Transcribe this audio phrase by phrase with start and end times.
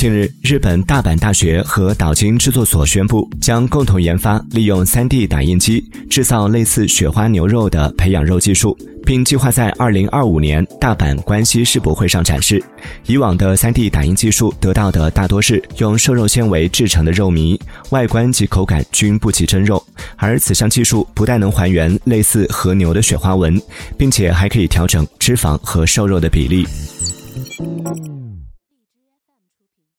[0.00, 8.74] 近日，日本大阪大学和岛津制作所宣布，将共同研发利用 3D 打印机制造类似雪花牛肉的培养肉技术，
[9.04, 12.64] 并计划在2025年大阪关西世博会上展示。
[13.04, 17.60] 以往的 3D 打印技术得到的大多是用瘦肉纤维制成的肉糜，
[17.90, 19.84] 外观及口感均不及真肉。
[20.16, 23.60] 而此项技术不但能还原类似和牛的雪花纹，
[23.98, 26.66] 并且还可以调整脂肪和瘦肉的比例。